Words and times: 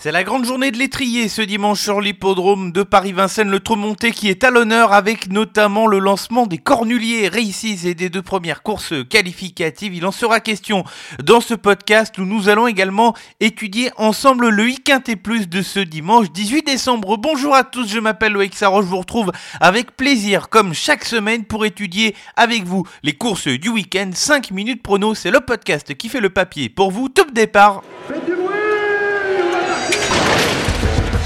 C'est 0.00 0.12
la 0.12 0.22
grande 0.22 0.44
journée 0.44 0.70
de 0.70 0.76
l'étrier 0.76 1.28
ce 1.28 1.42
dimanche 1.42 1.80
sur 1.80 2.00
l'hippodrome 2.00 2.70
de 2.70 2.84
Paris-Vincennes, 2.84 3.50
le 3.50 3.58
Tromonté 3.58 4.12
qui 4.12 4.28
est 4.28 4.44
à 4.44 4.50
l'honneur 4.52 4.92
avec 4.92 5.28
notamment 5.28 5.88
le 5.88 5.98
lancement 5.98 6.46
des 6.46 6.58
Cornuliers 6.58 7.26
réussis 7.26 7.80
et 7.84 7.96
des 7.96 8.08
deux 8.08 8.22
premières 8.22 8.62
courses 8.62 8.94
qualificatives. 9.10 9.96
Il 9.96 10.06
en 10.06 10.12
sera 10.12 10.38
question 10.38 10.84
dans 11.20 11.40
ce 11.40 11.54
podcast 11.54 12.16
où 12.18 12.24
nous 12.24 12.48
allons 12.48 12.68
également 12.68 13.12
étudier 13.40 13.90
ensemble 13.96 14.50
le 14.50 14.62
week-end 14.66 15.00
et 15.08 15.16
plus 15.16 15.48
de 15.48 15.62
ce 15.62 15.80
dimanche 15.80 16.30
18 16.30 16.64
décembre. 16.64 17.16
Bonjour 17.16 17.56
à 17.56 17.64
tous, 17.64 17.88
je 17.88 17.98
m'appelle 17.98 18.34
Loïc 18.34 18.54
Sarro, 18.54 18.82
je 18.82 18.86
vous 18.86 19.00
retrouve 19.00 19.32
avec 19.60 19.96
plaisir 19.96 20.48
comme 20.48 20.74
chaque 20.74 21.04
semaine 21.04 21.44
pour 21.44 21.66
étudier 21.66 22.14
avec 22.36 22.62
vous 22.62 22.86
les 23.02 23.14
courses 23.14 23.48
du 23.48 23.68
week-end. 23.68 24.10
5 24.14 24.52
minutes 24.52 24.80
prono, 24.80 25.16
c'est 25.16 25.32
le 25.32 25.40
podcast 25.40 25.96
qui 25.96 26.08
fait 26.08 26.20
le 26.20 26.30
papier 26.30 26.68
pour 26.68 26.92
vous. 26.92 27.08
Top 27.08 27.32
départ 27.32 27.82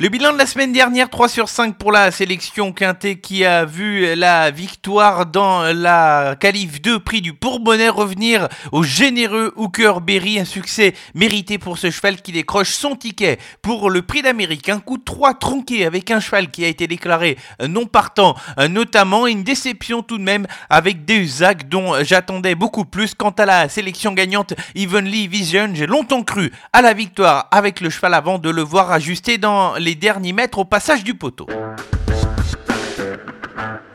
Le 0.00 0.08
bilan 0.08 0.32
de 0.32 0.38
la 0.38 0.46
semaine 0.46 0.72
dernière, 0.72 1.08
3 1.08 1.28
sur 1.28 1.48
5 1.48 1.76
pour 1.76 1.92
la 1.92 2.10
sélection 2.10 2.72
Quintet 2.72 3.20
qui 3.20 3.44
a 3.44 3.64
vu 3.64 4.16
la 4.16 4.50
victoire 4.50 5.24
dans 5.24 5.72
la 5.72 6.34
qualif 6.40 6.82
2 6.82 6.98
prix 6.98 7.20
du 7.20 7.32
Bourbonnais 7.32 7.90
revenir 7.90 8.48
au 8.72 8.82
généreux 8.82 9.52
Hooker 9.54 10.00
Berry. 10.00 10.40
Un 10.40 10.44
succès 10.44 10.94
mérité 11.14 11.58
pour 11.58 11.78
ce 11.78 11.92
cheval 11.92 12.20
qui 12.20 12.32
décroche 12.32 12.72
son 12.72 12.96
ticket 12.96 13.38
pour 13.62 13.88
le 13.88 14.02
prix 14.02 14.20
d'Amérique. 14.20 14.68
Un 14.68 14.80
coup 14.80 14.98
de 14.98 15.04
3 15.04 15.34
tronqué 15.34 15.86
avec 15.86 16.10
un 16.10 16.18
cheval 16.18 16.50
qui 16.50 16.64
a 16.64 16.68
été 16.68 16.88
déclaré 16.88 17.38
non 17.64 17.86
partant, 17.86 18.34
notamment 18.68 19.28
une 19.28 19.44
déception 19.44 20.02
tout 20.02 20.18
de 20.18 20.24
même 20.24 20.48
avec 20.70 21.04
des 21.04 21.18
Usac 21.18 21.68
dont 21.68 22.02
j'attendais 22.02 22.56
beaucoup 22.56 22.84
plus. 22.84 23.14
Quant 23.14 23.30
à 23.30 23.46
la 23.46 23.68
sélection 23.68 24.12
gagnante 24.12 24.54
Evenly 24.74 25.28
Vision, 25.28 25.70
j'ai 25.72 25.86
longtemps 25.86 26.24
cru 26.24 26.50
à 26.72 26.82
la 26.82 26.94
victoire 26.94 27.46
avec 27.52 27.80
le 27.80 27.90
cheval 27.90 28.12
avant 28.12 28.40
de 28.40 28.50
le 28.50 28.62
voir 28.62 28.90
ajuster 28.90 29.38
dans 29.38 29.76
les 29.83 29.83
derniers 29.92 30.32
mètres 30.32 30.58
au 30.58 30.64
passage 30.64 31.04
du 31.04 31.14
poteau. 31.14 31.46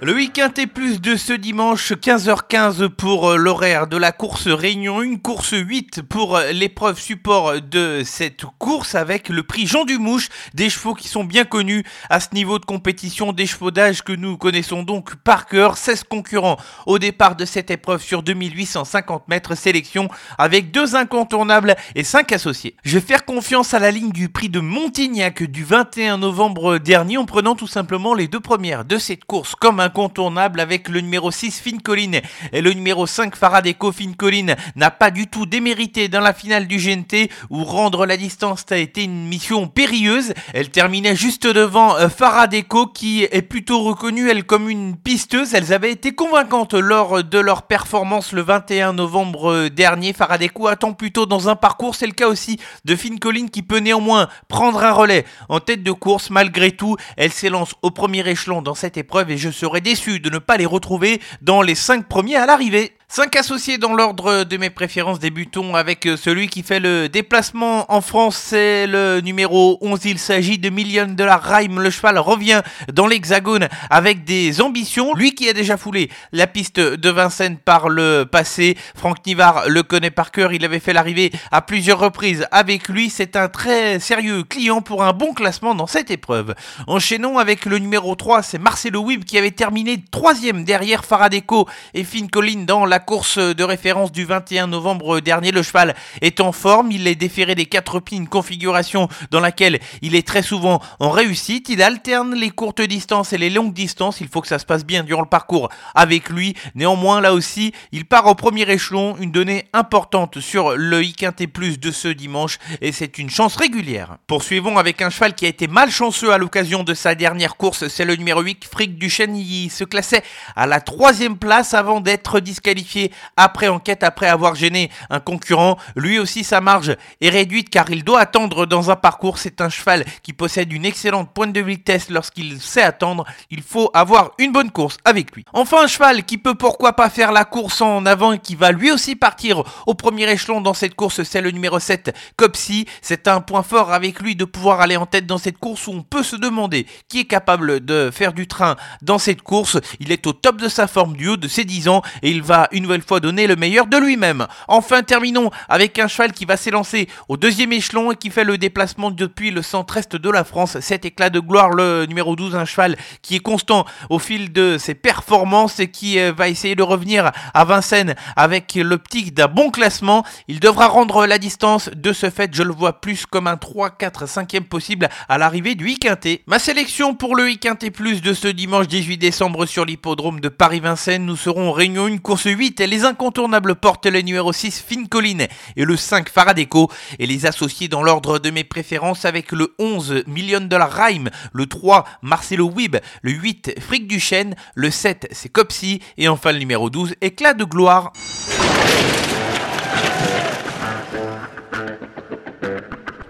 Le 0.02 0.14
week-end 0.14 0.52
est 0.58 0.68
plus 0.68 1.02
de 1.02 1.18
ce 1.18 1.34
dimanche 1.34 1.92
15h15 1.92 2.88
pour 2.88 3.32
euh, 3.32 3.36
l'horaire 3.36 3.86
de 3.86 3.98
la 3.98 4.14
course 4.14 4.48
Réunion 4.48 5.02
1, 5.02 5.18
course 5.18 5.52
8 5.52 6.04
pour 6.04 6.38
euh, 6.38 6.54
l'épreuve 6.54 6.98
support 6.98 7.62
de 7.62 8.04
cette 8.06 8.46
course 8.60 8.96
avec 8.96 9.28
le 9.28 9.44
prix 9.44 9.68
Jean 9.68 9.84
Dumouche, 9.84 10.30
des 10.54 10.70
chevaux 10.70 10.94
qui 10.94 11.10
sont 11.10 11.26
bien 11.26 11.44
connus 11.44 11.84
à 12.10 12.22
ce 12.22 12.30
niveau 12.34 12.60
de 12.60 12.66
compétition, 12.66 13.34
des 13.34 13.46
chevaux 13.46 13.72
d'âge 13.72 14.02
que 14.02 14.14
nous 14.14 14.38
connaissons 14.38 14.84
donc 14.84 15.16
par 15.16 15.48
cœur, 15.48 15.76
16 15.76 16.06
concurrents 16.06 16.56
au 16.86 16.98
départ 16.98 17.36
de 17.36 17.44
cette 17.44 17.70
épreuve 17.70 18.02
sur 18.02 18.24
2850 18.24 19.28
mètres 19.28 19.56
sélection 19.56 20.08
avec 20.38 20.72
deux 20.72 20.96
incontournables 20.96 21.76
et 21.96 22.06
5 22.06 22.32
associés. 22.32 22.78
Je 22.84 22.98
vais 22.98 23.06
faire 23.06 23.26
confiance 23.26 23.74
à 23.74 23.80
la 23.80 23.92
ligne 23.92 24.12
du 24.12 24.30
prix 24.30 24.48
de 24.48 24.62
Montignac 24.62 25.44
du 25.44 25.66
21 25.66 26.20
novembre 26.20 26.78
dernier 26.78 27.18
en 27.18 27.26
prenant 27.26 27.56
tout 27.56 27.68
simplement 27.68 28.14
les 28.14 28.30
deux 28.30 28.40
premières 28.40 28.86
de 28.86 28.98
cette 28.98 29.26
course 29.26 29.56
comme 29.60 29.80
incontournable 29.80 30.60
avec 30.60 30.88
le 30.88 31.02
numéro 31.02 31.32
6 31.32 31.60
Finn 31.60 31.82
Collin 31.82 32.20
et 32.52 32.62
le 32.62 32.74
numéro 32.74 33.06
5 33.06 33.36
Faradeco. 33.36 33.92
Finn 33.92 34.16
Collin 34.16 34.56
n'a 34.76 34.92
pas 34.92 35.12
du 35.12 35.28
tout 35.28 35.46
démérité 35.46 36.08
dans 36.08 36.22
la 36.22 36.34
finale 36.34 36.68
du 36.68 36.78
GNT 36.78 37.30
où 37.50 37.64
rendre 37.64 38.06
la 38.06 38.18
distance 38.18 38.66
a 38.70 38.78
été 38.78 39.04
une 39.04 39.28
mission 39.28 39.68
périlleuse. 39.68 40.34
Elle 40.54 40.70
terminait 40.70 41.16
juste 41.16 41.46
devant 41.46 41.96
euh, 41.98 42.10
Faradeco 42.10 42.88
qui 42.88 43.24
est 43.24 43.42
plutôt 43.42 43.84
reconnue 43.84 44.30
elle 44.30 44.46
comme 44.46 44.70
une 44.70 44.96
pisteuse. 44.96 45.54
Elles 45.54 45.74
avaient 45.74 45.92
été 45.92 46.14
convaincantes 46.14 46.74
lors 46.74 47.24
de 47.24 47.40
leur 47.40 47.64
performance 47.64 48.32
le 48.32 48.42
21 48.42 48.94
novembre 48.94 49.52
euh, 49.52 49.70
dernier. 49.70 50.14
Faradeco 50.14 50.68
attend 50.68 50.94
plutôt 50.94 51.26
dans 51.26 51.50
un 51.50 51.56
parcours. 51.56 51.96
C'est 51.96 52.08
le 52.08 52.14
cas 52.14 52.28
aussi 52.28 52.60
de 52.86 52.96
Finn 52.96 53.20
Collin 53.20 53.48
qui 53.48 53.62
peut 53.62 53.80
néanmoins 53.80 54.30
prendre 54.48 54.84
un 54.84 54.92
relais 54.92 55.26
en 55.50 55.60
tête 55.60 55.84
de 55.84 55.92
course. 55.92 56.30
Malgré 56.30 56.72
tout, 56.72 56.96
elle 57.18 57.32
s'élance 57.32 57.76
au 57.82 57.92
premier 57.92 58.28
échelon 58.28 58.62
dans 58.62 58.76
cette 58.76 58.98
épreuve 58.98 59.32
et 59.32 59.38
je 59.38 59.49
serai 59.52 59.82
déçu 59.82 60.20
de 60.20 60.30
ne 60.30 60.40
pas 60.40 60.58
les 60.58 60.66
retrouver 60.66 61.22
dans 61.42 61.62
les 61.62 61.76
5 61.76 62.08
premiers 62.08 62.36
à 62.36 62.46
l'arrivée. 62.46 62.94
5 63.12 63.36
associés 63.38 63.80
dans 63.80 63.96
l'ordre 63.96 64.44
de 64.44 64.58
mes 64.58 64.70
préférences. 64.70 65.18
Débutons 65.18 65.74
avec 65.74 66.06
euh, 66.06 66.16
celui 66.16 66.48
qui 66.48 66.62
fait 66.62 66.80
le 66.80 67.10
déplacement 67.10 67.92
en 67.92 68.02
France. 68.02 68.38
C'est 68.38 68.86
le 68.86 69.20
numéro 69.22 69.80
11. 69.82 70.06
Il 70.06 70.20
s'agit 70.20 70.60
de 70.60 70.70
Million 70.70 71.08
Dollar 71.08 71.42
Rhyme. 71.42 71.80
Le 71.82 71.90
cheval 71.90 72.20
revient 72.20 72.62
dans 72.94 73.08
l'hexagone 73.08 73.68
avec 73.90 74.26
des 74.26 74.62
ambitions. 74.62 75.16
Lui 75.16 75.34
qui 75.34 75.50
a 75.50 75.54
déjà 75.54 75.76
foulé 75.76 76.12
la 76.34 76.46
piste 76.46 76.80
de 76.80 77.10
Vincennes 77.10 77.58
par 77.58 77.90
le 77.90 78.28
passé. 78.32 78.78
Franck 78.96 79.26
Nivard 79.26 79.68
le 79.68 79.82
connaît 79.82 80.12
par 80.12 80.30
cœur. 80.30 80.54
Il 80.54 80.64
avait 80.64 80.80
fait 80.80 80.94
l'arrivée 80.94 81.32
à 81.52 81.64
plusieurs 81.64 81.98
reprises 81.98 82.46
avec 82.52 82.90
lui. 82.90 83.10
C'est 83.10 83.36
un 83.36 83.48
très 83.48 84.00
sérieux 84.00 84.44
client 84.44 84.84
pour 84.84 85.04
un 85.04 85.14
bon 85.14 85.34
classement 85.34 85.74
dans 85.74 85.88
cette 85.88 86.12
épreuve. 86.12 86.54
Enchaînons 86.86 87.40
avec 87.40 87.66
le 87.66 87.80
numéro 87.80 88.14
3. 88.14 88.44
C'est 88.44 88.60
Marcelo 88.60 89.02
Wib 89.02 89.24
qui 89.24 89.40
avait 89.40 89.50
terminé 89.50 90.00
troisième 90.12 90.64
derrière 90.64 91.04
Faradeco 91.04 91.68
et 91.96 92.04
Finn 92.04 92.30
Collin 92.30 92.66
dans 92.68 92.86
la 92.86 92.99
course 93.00 93.38
de 93.38 93.64
référence 93.64 94.12
du 94.12 94.26
21 94.26 94.68
novembre 94.68 95.20
dernier. 95.20 95.52
Le 95.52 95.64
cheval 95.64 95.96
est 96.22 96.40
en 96.40 96.52
forme, 96.52 96.92
il 96.92 97.08
est 97.08 97.16
déféré 97.16 97.56
des 97.56 97.66
quatre 97.66 98.00
pieds, 98.00 98.18
une 98.18 98.28
configuration 98.28 99.08
dans 99.32 99.40
laquelle 99.40 99.80
il 100.02 100.16
est 100.16 100.28
très 100.28 100.42
souvent 100.42 100.82
en 101.00 101.10
réussite. 101.10 101.70
Il 101.70 101.82
alterne 101.82 102.36
les 102.36 102.50
courtes 102.50 102.82
distances 102.82 103.34
et 103.34 103.38
les 103.38 103.50
longues 103.50 103.74
distances. 103.74 104.22
Il 104.22 104.28
faut 104.28 104.42
que 104.42 104.48
ça 104.48 104.60
se 104.60 104.66
passe 104.66 104.86
bien 104.86 105.04
durant 105.04 105.22
le 105.22 105.28
parcours 105.28 105.70
avec 105.96 106.30
lui. 106.30 106.56
Néanmoins, 106.76 107.22
là 107.22 107.34
aussi, 107.34 107.74
il 107.92 108.06
part 108.06 108.28
au 108.28 108.36
premier 108.36 108.70
échelon, 108.70 109.16
une 109.20 109.32
donnée 109.32 109.66
importante 109.74 110.40
sur 110.40 110.76
le 110.76 111.04
Iquinté 111.04 111.48
Plus 111.48 111.80
de 111.80 111.92
ce 111.92 112.08
dimanche 112.08 112.60
et 112.82 112.92
c'est 112.92 113.18
une 113.18 113.30
chance 113.30 113.56
régulière. 113.56 114.18
Poursuivons 114.28 114.78
avec 114.78 115.02
un 115.02 115.10
cheval 115.10 115.34
qui 115.34 115.46
a 115.46 115.50
été 115.50 115.68
malchanceux 115.68 116.32
à 116.32 116.38
l'occasion 116.38 116.84
de 116.84 116.94
sa 116.94 117.16
dernière 117.16 117.56
course, 117.56 117.88
c'est 117.88 118.06
le 118.06 118.16
numéro 118.16 118.42
8, 118.42 118.66
Frick 118.66 118.98
Duchesne. 118.98 119.36
Il 119.36 119.70
se 119.70 119.84
classait 119.84 120.24
à 120.56 120.68
la 120.68 120.82
troisième 120.82 121.38
place 121.38 121.74
avant 121.74 122.02
d'être 122.02 122.40
disqualifié 122.40 122.89
après 123.38 123.68
enquête, 123.68 124.04
après 124.04 124.28
avoir 124.28 124.56
gêné 124.56 124.90
un 125.10 125.20
concurrent. 125.20 125.78
Lui 125.96 126.20
aussi, 126.20 126.44
sa 126.44 126.62
marge 126.62 126.96
est 127.22 127.30
réduite 127.30 127.70
car 127.70 127.90
il 127.90 128.04
doit 128.04 128.20
attendre 128.20 128.66
dans 128.66 128.92
un 128.92 128.96
parcours. 128.96 129.38
C'est 129.38 129.62
un 129.62 129.70
cheval 129.70 130.06
qui 130.24 130.34
possède 130.34 130.72
une 130.72 130.86
excellente 130.86 131.34
pointe 131.34 131.54
de 131.54 131.62
vitesse 131.62 132.10
lorsqu'il 132.10 132.62
sait 132.62 132.82
attendre. 132.82 133.26
Il 133.50 133.62
faut 133.62 133.90
avoir 133.94 134.32
une 134.38 134.52
bonne 134.52 134.72
course 134.72 134.98
avec 135.06 135.36
lui. 135.36 135.46
Enfin, 135.54 135.84
un 135.84 135.88
cheval 135.88 136.24
qui 136.24 136.38
peut 136.38 136.56
pourquoi 136.56 136.94
pas 136.94 137.10
faire 137.10 137.32
la 137.32 137.46
course 137.46 137.82
en 137.82 138.06
avant 138.06 138.34
et 138.34 138.40
qui 138.40 138.56
va 138.56 138.72
lui 138.72 138.92
aussi 138.92 139.16
partir 139.16 139.64
au 139.86 139.94
premier 139.94 140.30
échelon 140.30 140.62
dans 140.62 140.74
cette 140.74 140.96
course, 140.96 141.24
c'est 141.24 141.42
le 141.42 141.52
numéro 141.52 141.80
7, 141.80 142.16
Copsy. 142.36 142.86
C'est 143.02 143.28
un 143.28 143.42
point 143.42 143.64
fort 143.64 143.92
avec 143.92 144.20
lui 144.20 144.36
de 144.36 144.46
pouvoir 144.46 144.82
aller 144.82 144.98
en 144.98 145.06
tête 145.06 145.26
dans 145.26 145.38
cette 145.38 145.58
course 145.58 145.88
où 145.88 145.92
on 145.92 146.02
peut 146.02 146.24
se 146.24 146.36
demander 146.36 146.86
qui 147.08 147.20
est 147.20 147.26
capable 147.26 147.84
de 147.84 148.10
faire 148.12 148.34
du 148.34 148.48
train 148.48 148.76
dans 149.02 149.20
cette 149.20 149.42
course. 149.42 149.78
Il 150.00 150.12
est 150.12 150.28
au 150.28 150.34
top 150.34 150.58
de 150.58 150.68
sa 150.68 150.88
forme 150.88 151.16
du 151.16 151.28
haut 151.28 151.38
de 151.38 151.48
ses 151.48 151.66
10 151.66 151.88
ans 151.88 152.02
et 152.22 152.32
il 152.32 152.42
va 152.42 152.68
nouvelle 152.80 153.02
fois 153.02 153.20
donner 153.20 153.48
le 153.48 153.56
meilleur 153.56 153.88
de 153.88 153.98
lui-même. 153.98 154.48
Enfin, 154.68 155.04
terminons 155.04 155.50
avec 155.68 156.00
un 156.00 156.08
cheval 156.08 156.32
qui 156.32 156.46
va 156.46 156.58
s'élancer 156.58 157.08
au 157.28 157.38
deuxième 157.38 157.74
échelon 157.74 158.12
et 158.12 158.16
qui 158.16 158.30
fait 158.30 158.44
le 158.44 158.58
déplacement 158.58 159.12
depuis 159.12 159.52
le 159.52 159.62
centre-est 159.62 160.16
de 160.16 160.30
la 160.30 160.44
France. 160.44 160.80
Cet 160.80 161.06
éclat 161.06 161.30
de 161.30 161.40
gloire, 161.40 161.70
le 161.70 162.06
numéro 162.06 162.36
12, 162.36 162.56
un 162.56 162.66
cheval 162.66 162.98
qui 163.22 163.36
est 163.36 163.40
constant 163.40 163.86
au 164.10 164.20
fil 164.20 164.52
de 164.52 164.78
ses 164.78 164.96
performances 164.96 165.80
et 165.80 165.90
qui 165.90 166.20
euh, 166.20 166.32
va 166.36 166.50
essayer 166.50 166.76
de 166.76 166.84
revenir 166.84 167.32
à 167.54 167.66
Vincennes 167.66 168.16
avec 168.36 168.76
l'optique 168.76 169.34
d'un 169.34 169.48
bon 169.48 169.72
classement. 169.72 170.24
Il 170.48 170.60
devra 170.60 170.88
rendre 170.88 171.26
la 171.26 171.38
distance. 171.38 171.90
De 171.96 172.14
ce 172.14 172.30
fait, 172.30 172.54
je 172.54 172.64
le 172.64 172.74
vois 172.74 173.02
plus 173.02 173.26
comme 173.26 173.48
un 173.48 173.58
3, 173.58 173.92
4, 173.92 174.26
5e 174.26 174.64
possible 174.64 175.10
à 175.28 175.38
l'arrivée 175.38 175.76
du 175.76 175.90
Iquinté. 175.90 176.44
Ma 176.48 176.60
sélection 176.60 177.14
pour 177.14 177.36
le 177.36 177.50
Iquinté 177.50 177.92
Plus 177.92 178.22
de 178.22 178.34
ce 178.34 178.48
dimanche 178.48 178.88
18 178.88 179.18
décembre 179.18 179.66
sur 179.66 179.86
l'hippodrome 179.86 180.40
de 180.40 180.50
Paris-Vincennes. 180.50 181.26
Nous 181.26 181.36
serons 181.36 181.72
réunion 181.72 182.08
une 182.08 182.20
course 182.20 182.46
8 182.46 182.69
les 182.78 183.04
incontournables 183.04 183.76
portent 183.76 184.06
le 184.06 184.22
numéro 184.22 184.54
6 184.54 184.84
Finn 184.88 185.08
Collin 185.08 185.48
et 185.76 185.86
le 185.86 185.98
5 185.98 186.30
Faradeco 186.30 186.92
et 187.18 187.26
les 187.26 187.46
associés 187.46 187.88
dans 187.88 188.04
l'ordre 188.04 188.38
de 188.38 188.52
mes 188.52 188.64
préférences 188.64 189.26
avec 189.26 189.52
le 189.52 189.74
11 189.80 190.24
Million 190.28 190.62
Dollar 190.62 190.92
Rhyme, 190.92 191.30
le 191.52 191.66
3 191.66 192.06
Marcelo 192.22 192.70
Wib, 192.70 192.98
le 193.22 193.32
8 193.32 193.80
Frick 193.80 194.08
Duchesne, 194.08 194.56
le 194.76 194.92
7 194.92 195.28
c'est 195.32 195.50
Copsy 195.50 196.02
et 196.18 196.28
enfin 196.28 196.52
le 196.52 196.60
numéro 196.60 196.90
12 196.90 197.16
Éclat 197.22 197.54
de 197.54 197.64
gloire. 197.64 198.14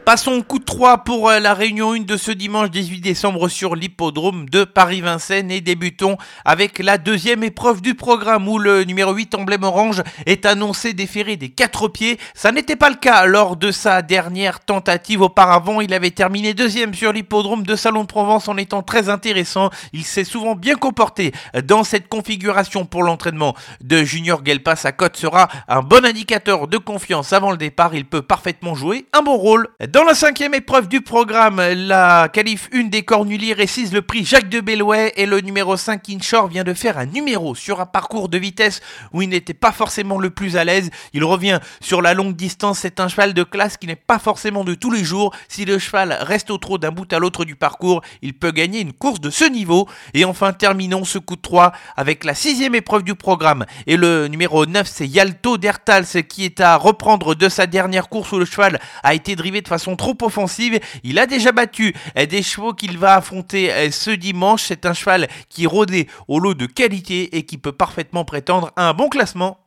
Passons 0.10 0.32
au 0.32 0.42
coup 0.42 0.58
de 0.58 0.66
3 0.66 1.04
pour 1.04 1.30
euh, 1.30 1.40
la 1.40 1.54
réunion 1.54 1.94
1 1.94 2.00
de 2.00 2.18
ce 2.18 2.32
dimanche 2.32 2.72
18 2.72 3.00
décembre 3.00 3.48
sur 3.48 3.76
l'hippodrome 3.76 4.50
de 4.50 4.64
Paris-Vincennes 4.64 5.52
et 5.52 5.62
débutons 5.62 6.18
avec 6.46 6.80
la 6.80 6.98
deuxième 6.98 7.44
épreuve 7.44 7.84
du 7.84 7.94
programme 7.94 8.48
où 8.48 8.58
le 8.58 8.86
numéro 8.86 9.14
8 9.14 9.36
emblème 9.36 9.62
orange 9.62 10.02
est 10.26 10.48
annoncé 10.48 10.94
déféré 10.94 11.36
des 11.38 11.50
quatre 11.50 11.90
pieds. 11.90 12.18
Ça 12.34 12.52
n'était 12.52 12.76
pas 12.76 12.90
le 12.90 12.96
cas 12.96 13.28
lors 13.28 13.56
de 13.56 13.70
sa 13.70 14.02
dernière 14.02 14.62
tentative 14.62 15.22
auparavant. 15.22 15.80
Il 15.80 15.94
avait 15.94 16.10
terminé 16.10 16.56
deuxième 16.56 16.96
sur 16.96 17.14
l'hippodrome 17.14 17.62
de 17.62 17.76
Salon 17.76 18.02
de 18.02 18.08
Provence 18.08 18.48
en 18.48 18.58
étant 18.58 18.82
très 18.82 19.10
intéressant. 19.10 19.70
Il 19.94 20.06
s'est 20.06 20.24
souvent 20.24 20.56
bien 20.56 20.74
comporté 20.74 21.34
dans 21.66 21.84
cette 21.84 22.08
configuration 22.08 22.84
pour 22.84 23.04
l'entraînement 23.04 23.54
de 23.82 24.04
Junior 24.04 24.42
Gelpa. 24.44 24.76
Sa 24.76 24.92
cote 24.92 25.18
sera 25.18 25.50
un 25.68 25.84
bon 25.84 26.04
indicateur 26.04 26.68
de 26.68 26.80
confiance 26.80 27.32
avant 27.32 27.52
le 27.52 27.58
départ. 27.58 27.94
Il 27.94 28.06
peut 28.06 28.24
parfaitement 28.24 28.74
jouer 28.74 29.06
un 29.14 29.22
bon 29.22 29.38
rôle. 29.38 29.68
Dans 29.99 29.99
la 30.06 30.16
cinquième 30.16 30.54
épreuve 30.54 30.88
du 30.88 31.02
programme, 31.02 31.62
la 31.62 32.30
qualif 32.30 32.70
1 32.74 32.86
des 32.86 33.04
Cornuliers 33.04 33.54
récise 33.54 33.92
le 33.92 34.02
prix 34.02 34.24
Jacques 34.24 34.50
de 34.50 34.60
Bellouet 34.62 35.14
et 35.18 35.26
le 35.26 35.42
numéro 35.42 35.76
5 35.76 36.08
Inshore 36.10 36.48
vient 36.48 36.64
de 36.64 36.74
faire 36.74 36.98
un 36.98 37.06
numéro 37.06 37.54
sur 37.54 37.82
un 37.82 37.86
parcours 37.86 38.30
de 38.30 38.38
vitesse 38.38 38.82
où 39.14 39.22
il 39.22 39.30
n'était 39.30 39.54
pas 39.54 39.72
forcément 39.72 40.20
le 40.20 40.30
plus 40.30 40.58
à 40.58 40.64
l'aise. 40.64 40.90
Il 41.14 41.24
revient 41.24 41.60
sur 41.82 42.02
la 42.02 42.14
longue 42.14 42.36
distance, 42.36 42.80
c'est 42.80 43.00
un 43.00 43.08
cheval 43.08 43.34
de 43.34 43.44
classe 43.44 43.78
qui 43.78 43.88
n'est 43.88 43.96
pas 43.96 44.20
forcément 44.20 44.64
de 44.64 44.74
tous 44.74 44.90
les 44.92 45.04
jours. 45.04 45.36
Si 45.48 45.66
le 45.66 45.80
cheval 45.80 46.18
reste 46.22 46.50
au 46.50 46.58
trot 46.58 46.78
d'un 46.78 46.92
bout 46.92 47.12
à 47.12 47.20
l'autre 47.20 47.44
du 47.44 47.56
parcours, 47.56 48.02
il 48.22 48.34
peut 48.34 48.52
gagner 48.52 48.82
une 48.82 48.94
course 48.94 49.20
de 49.20 49.30
ce 49.30 49.46
niveau. 49.46 49.88
Et 50.14 50.24
enfin, 50.24 50.54
terminons 50.54 51.04
ce 51.04 51.18
coup 51.18 51.36
de 51.36 51.42
3 51.42 51.72
avec 51.98 52.24
la 52.24 52.36
sixième 52.36 52.76
épreuve 52.76 53.04
du 53.04 53.16
programme. 53.16 53.66
Et 53.86 53.98
le 53.98 54.28
numéro 54.28 54.66
9, 54.66 54.88
c'est 54.88 55.08
Yalto 55.08 55.58
Dertals 55.58 56.24
qui 56.28 56.46
est 56.46 56.62
à 56.62 56.78
reprendre 56.78 57.36
de 57.36 57.50
sa 57.50 57.68
dernière 57.68 58.08
course 58.08 58.32
où 58.32 58.38
le 58.38 58.46
cheval 58.46 58.80
a 59.04 59.14
été 59.14 59.36
drivé 59.36 59.62
de 59.62 59.68
façon 59.68 59.89
trop 59.96 60.18
offensive. 60.22 60.80
Il 61.04 61.20
a 61.20 61.26
déjà 61.26 61.52
battu 61.52 61.94
eh, 62.16 62.28
des 62.28 62.44
chevaux 62.44 62.74
qu'il 62.74 62.98
va 62.98 63.16
affronter 63.16 63.72
eh, 63.76 63.92
ce 63.92 64.12
dimanche. 64.12 64.64
C'est 64.64 64.86
un 64.86 64.94
cheval 64.94 65.28
qui 65.50 65.66
est 65.66 66.08
au 66.28 66.40
lot 66.40 66.54
de 66.54 66.66
qualité 66.66 67.38
et 67.38 67.44
qui 67.44 67.58
peut 67.58 67.72
parfaitement 67.72 68.26
prétendre 68.26 68.72
à 68.76 68.90
un 68.90 68.94
bon 68.94 69.10
classement. 69.10 69.58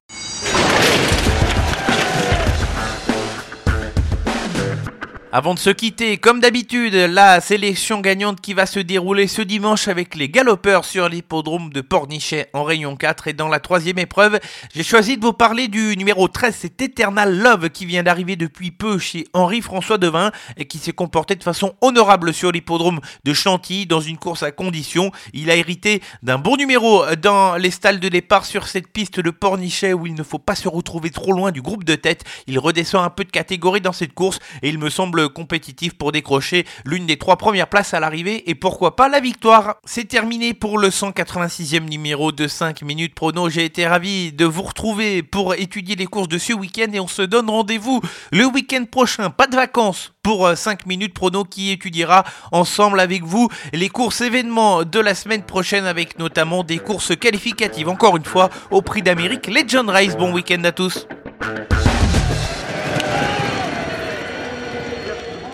Avant 5.34 5.54
de 5.54 5.58
se 5.58 5.70
quitter, 5.70 6.18
comme 6.18 6.40
d'habitude, 6.40 6.92
la 6.92 7.40
sélection 7.40 8.02
gagnante 8.02 8.42
qui 8.42 8.52
va 8.52 8.66
se 8.66 8.80
dérouler 8.80 9.26
ce 9.26 9.40
dimanche 9.40 9.88
avec 9.88 10.14
les 10.14 10.28
galopeurs 10.28 10.84
sur 10.84 11.08
l'hippodrome 11.08 11.72
de 11.72 11.80
Pornichet 11.80 12.50
en 12.52 12.64
Rayon 12.64 12.96
4. 12.96 13.28
Et 13.28 13.32
dans 13.32 13.48
la 13.48 13.58
troisième 13.58 13.98
épreuve, 13.98 14.38
j'ai 14.74 14.82
choisi 14.82 15.16
de 15.16 15.24
vous 15.24 15.32
parler 15.32 15.68
du 15.68 15.96
numéro 15.96 16.28
13, 16.28 16.54
c'est 16.60 16.82
Eternal 16.82 17.34
Love 17.34 17.70
qui 17.70 17.86
vient 17.86 18.02
d'arriver 18.02 18.36
depuis 18.36 18.72
peu 18.72 18.98
chez 18.98 19.26
Henri-François 19.32 19.96
Devin 19.96 20.32
et 20.58 20.66
qui 20.66 20.76
s'est 20.76 20.92
comporté 20.92 21.34
de 21.34 21.42
façon 21.42 21.76
honorable 21.80 22.34
sur 22.34 22.52
l'hippodrome 22.52 23.00
de 23.24 23.32
Chantilly 23.32 23.86
dans 23.86 24.00
une 24.00 24.18
course 24.18 24.42
à 24.42 24.50
condition. 24.50 25.12
Il 25.32 25.50
a 25.50 25.56
hérité 25.56 26.02
d'un 26.22 26.36
bon 26.36 26.56
numéro 26.56 27.06
dans 27.16 27.56
les 27.56 27.70
stalles 27.70 28.00
de 28.00 28.08
départ 28.10 28.44
sur 28.44 28.68
cette 28.68 28.88
piste 28.88 29.18
de 29.18 29.30
Pornichet 29.30 29.94
où 29.94 30.06
il 30.06 30.14
ne 30.14 30.24
faut 30.24 30.38
pas 30.38 30.56
se 30.56 30.68
retrouver 30.68 31.08
trop 31.08 31.32
loin 31.32 31.52
du 31.52 31.62
groupe 31.62 31.84
de 31.84 31.94
tête. 31.94 32.22
Il 32.46 32.58
redescend 32.58 33.02
un 33.02 33.08
peu 33.08 33.24
de 33.24 33.30
catégorie 33.30 33.80
dans 33.80 33.94
cette 33.94 34.12
course 34.12 34.38
et 34.60 34.68
il 34.68 34.76
me 34.76 34.90
semble 34.90 35.21
compétitif 35.28 35.94
pour 35.94 36.12
décrocher 36.12 36.66
l'une 36.84 37.06
des 37.06 37.16
trois 37.16 37.36
premières 37.36 37.68
places 37.68 37.94
à 37.94 38.00
l'arrivée 38.00 38.48
et 38.50 38.54
pourquoi 38.54 38.96
pas 38.96 39.08
la 39.08 39.20
victoire. 39.20 39.76
C'est 39.84 40.08
terminé 40.08 40.54
pour 40.54 40.78
le 40.78 40.88
186e 40.88 41.88
numéro 41.88 42.32
de 42.32 42.48
5 42.48 42.82
minutes 42.82 43.14
prono. 43.14 43.48
J'ai 43.48 43.64
été 43.64 43.86
ravi 43.86 44.32
de 44.32 44.44
vous 44.44 44.62
retrouver 44.62 45.22
pour 45.22 45.54
étudier 45.54 45.96
les 45.96 46.06
courses 46.06 46.28
de 46.28 46.38
ce 46.38 46.52
week-end 46.52 46.92
et 46.92 47.00
on 47.00 47.08
se 47.08 47.22
donne 47.22 47.48
rendez-vous 47.50 48.00
le 48.30 48.46
week-end 48.46 48.84
prochain. 48.90 49.30
Pas 49.30 49.46
de 49.46 49.56
vacances 49.56 50.12
pour 50.22 50.48
5 50.56 50.80
euh, 50.80 50.84
minutes 50.86 51.14
prono 51.14 51.44
qui 51.44 51.70
étudiera 51.70 52.24
ensemble 52.52 53.00
avec 53.00 53.24
vous 53.24 53.48
les 53.72 53.88
courses 53.88 54.20
événements 54.20 54.84
de 54.84 55.00
la 55.00 55.14
semaine 55.14 55.42
prochaine 55.42 55.84
avec 55.84 56.18
notamment 56.18 56.62
des 56.62 56.78
courses 56.78 57.16
qualificatives 57.16 57.88
encore 57.88 58.16
une 58.16 58.24
fois 58.24 58.50
au 58.70 58.82
prix 58.82 59.02
d'Amérique 59.02 59.48
Legend 59.48 59.88
Race. 59.88 60.16
Bon 60.16 60.32
week-end 60.32 60.62
à 60.64 60.72
tous. 60.72 61.06